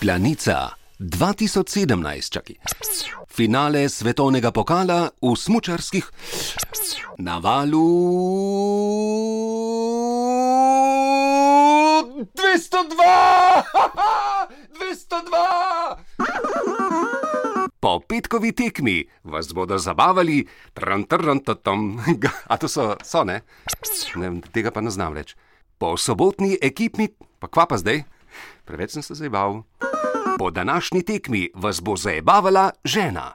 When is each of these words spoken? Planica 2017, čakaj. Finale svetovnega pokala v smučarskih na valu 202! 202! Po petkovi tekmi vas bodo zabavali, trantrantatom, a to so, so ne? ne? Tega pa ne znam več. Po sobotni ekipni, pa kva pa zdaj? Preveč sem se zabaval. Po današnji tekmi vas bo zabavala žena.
Planica 0.00 0.76
2017, 0.98 2.30
čakaj. 2.30 2.56
Finale 3.28 3.88
svetovnega 3.88 4.52
pokala 4.52 5.08
v 5.22 5.32
smučarskih 5.36 6.04
na 7.18 7.38
valu 7.40 7.88
202! 12.12 12.28
202! 14.76 15.96
Po 17.80 18.00
petkovi 18.00 18.52
tekmi 18.52 19.04
vas 19.24 19.52
bodo 19.52 19.78
zabavali, 19.78 20.46
trantrantatom, 20.74 22.00
a 22.52 22.56
to 22.56 22.68
so, 22.68 22.96
so 23.04 23.24
ne? 23.24 23.40
ne? 24.16 24.40
Tega 24.52 24.70
pa 24.70 24.80
ne 24.80 24.90
znam 24.90 25.16
več. 25.16 25.36
Po 25.78 25.96
sobotni 25.96 26.58
ekipni, 26.60 27.08
pa 27.40 27.48
kva 27.48 27.64
pa 27.64 27.80
zdaj? 27.80 28.04
Preveč 28.66 28.90
sem 28.90 29.02
se 29.02 29.14
zabaval. 29.14 29.62
Po 30.38 30.50
današnji 30.50 31.02
tekmi 31.02 31.50
vas 31.54 31.82
bo 31.82 31.96
zabavala 31.96 32.70
žena. 32.84 33.34